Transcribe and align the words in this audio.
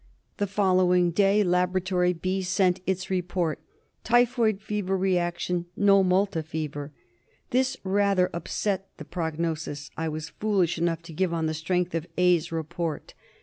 The 0.37 0.47
following 0.47 1.11
day 1.11 1.43
Laboratory 1.43 2.11
B 2.11 2.41
'* 2.41 2.41
sent 2.41 2.81
its 2.87 3.11
report 3.11 3.59
—Typhoid 4.03 4.59
fever 4.59 4.97
reaction, 4.97 5.67
no 5.77 6.01
Malta 6.03 6.41
fever.'* 6.41 6.91
This 7.51 7.77
rather 7.83 8.27
upset 8.33 8.87
the 8.97 9.05
prognosis 9.05 9.91
I 9.95 10.09
was 10.09 10.29
foolish 10.29 10.79
enough 10.79 11.03
to 11.03 11.13
give 11.13 11.35
on 11.35 11.45
the 11.45 11.53
strength 11.53 11.93
of 11.93 12.07
A's" 12.17 12.51
report. 12.51 13.13